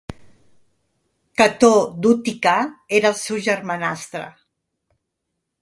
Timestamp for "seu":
3.25-3.45